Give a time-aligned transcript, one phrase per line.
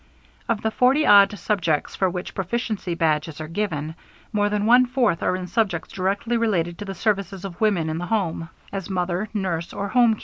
[0.49, 3.93] Of the forty odd subjects for which Proficiency Badges are given,
[4.33, 7.99] more than one fourth are in subjects directly related to the services of woman in
[7.99, 10.19] the home, as mother, nurse, or home keeper.